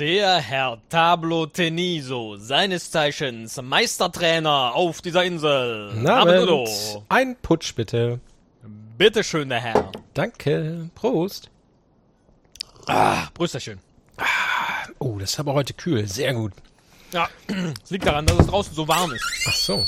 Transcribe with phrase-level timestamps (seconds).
[0.00, 5.92] Der Herr Tablo Teniso, seines Zeichens Meistertrainer auf dieser Insel.
[5.94, 6.24] Na.
[7.10, 8.18] Ein Putsch bitte.
[8.96, 9.92] Bitte schön, der Herr.
[10.14, 10.88] Danke.
[10.94, 11.50] Prost.
[12.86, 13.78] Ah, Brüsterchen.
[15.00, 16.08] Oh, das ist aber heute kühl.
[16.08, 16.54] Sehr gut.
[17.12, 17.28] Ja,
[17.84, 19.26] es liegt daran, dass es draußen so warm ist.
[19.48, 19.86] Ach so.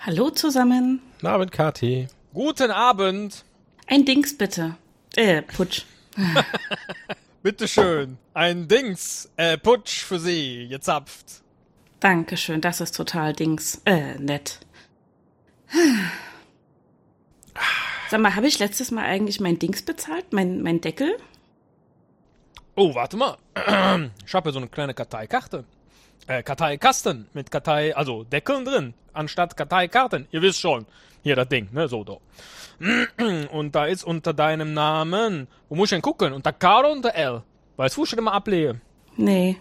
[0.00, 1.00] Hallo zusammen.
[1.22, 2.08] Na, Abend, Kathi.
[2.34, 3.46] Guten Abend.
[3.86, 4.76] Ein Dings bitte.
[5.14, 5.86] Äh, Putsch.
[7.46, 8.18] Bitte schön.
[8.34, 11.42] Ein Dings, äh, Putsch für Sie, gezapft.
[12.00, 13.80] Dankeschön, das ist total Dings.
[13.84, 14.58] Äh, nett.
[18.10, 20.32] Sag mal, habe ich letztes Mal eigentlich mein Dings bezahlt?
[20.32, 21.16] Mein, mein Deckel?
[22.74, 23.36] Oh, warte mal.
[24.26, 25.64] Ich habe hier so eine kleine Karteikarte.
[26.26, 30.26] Äh, Karteikasten mit Kartei, also Deckeln drin, anstatt Karteikarten.
[30.32, 30.84] Ihr wisst schon.
[31.26, 32.18] Hier das Ding, ne, so da.
[33.50, 36.32] Und da ist unter deinem Namen, wo muss ich denn gucken?
[36.32, 37.42] Unter K oder unter L?
[37.76, 38.80] Weißt du, wo ich immer ablege?
[39.16, 39.56] Nee.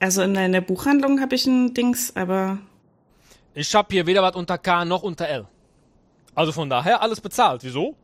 [0.00, 2.58] Also in der Buchhandlung habe ich ein Dings, aber
[3.54, 5.46] Ich hab hier weder was unter K noch unter L.
[6.34, 7.62] Also von daher alles bezahlt.
[7.62, 7.94] Wieso?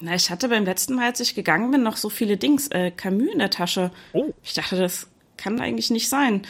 [0.00, 2.90] na, ich hatte beim letzten Mal, als ich gegangen bin, noch so viele Dings, äh,
[2.90, 3.92] Camus in der Tasche.
[4.12, 4.26] Oh.
[4.42, 6.46] Ich dachte, das kann eigentlich nicht sein.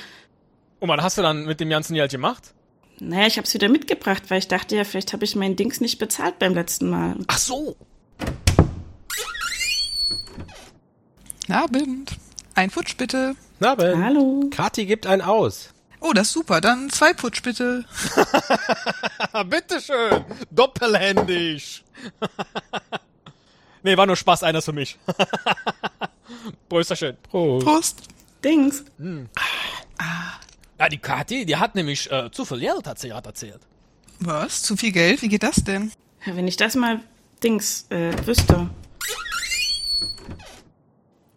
[0.80, 2.54] Und was hast du dann mit dem ganzen Geld gemacht?
[2.98, 5.80] Naja, ich habe es wieder mitgebracht, weil ich dachte ja, vielleicht habe ich mein Dings
[5.80, 7.16] nicht bezahlt beim letzten Mal.
[7.26, 7.76] Ach so.
[11.48, 12.16] Abend.
[12.54, 13.36] Ein Putsch bitte.
[13.60, 14.02] Na, Abend.
[14.02, 14.48] Hallo.
[14.50, 15.70] Kathi gibt einen aus.
[16.00, 16.60] Oh, das ist super.
[16.60, 17.84] Dann zwei Putsch bitte.
[19.46, 20.24] Bitteschön.
[20.50, 21.84] Doppelhändig.
[23.82, 24.98] nee, war nur Spaß, einer ist für mich.
[26.68, 27.16] Prösterchen.
[27.30, 27.64] Prost.
[27.66, 28.02] Prost.
[28.44, 28.84] Dings.
[30.78, 33.60] Ja, die Kathi, die hat nämlich äh, zu viel Geld, hat sie gerade erzählt.
[34.20, 34.62] Was?
[34.62, 35.22] Zu viel Geld?
[35.22, 35.90] Wie geht das denn?
[36.24, 37.00] Ja, wenn ich das mal
[37.42, 38.68] Dings äh, wüsste.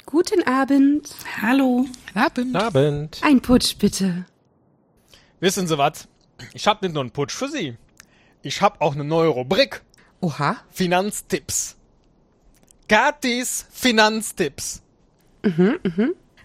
[0.05, 1.13] Guten Abend.
[1.41, 1.85] Hallo.
[2.15, 2.55] Abend.
[2.55, 3.21] Abend.
[3.23, 4.25] Ein Putsch bitte.
[5.39, 6.07] Wissen Sie was?
[6.53, 7.77] Ich hab nicht nur einen Putsch für Sie.
[8.41, 9.83] Ich hab auch eine neue Rubrik.
[10.19, 10.57] Oha.
[10.71, 11.75] Finanztipps.
[12.87, 14.81] Kathis Finanztipps.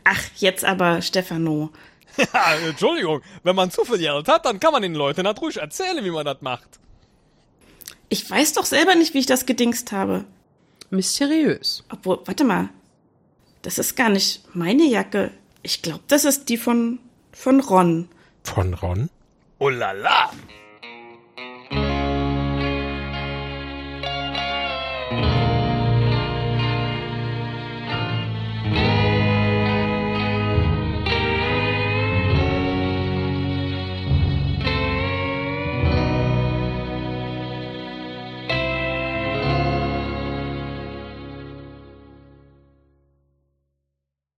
[0.05, 1.71] Ach, jetzt aber Stefano.
[2.32, 5.56] Ja, Entschuldigung, wenn man zu viel Geld hat, dann kann man den Leuten das ruhig
[5.56, 6.78] erzählen, wie man das macht.
[8.08, 10.25] Ich weiß doch selber nicht, wie ich das gedingst habe.
[10.91, 11.84] Mysteriös.
[11.91, 12.69] Obwohl, warte mal.
[13.62, 15.30] Das ist gar nicht meine Jacke.
[15.62, 16.98] Ich glaube, das ist die von,
[17.32, 18.08] von Ron.
[18.44, 19.08] Von Ron.
[19.58, 20.31] Oh la la.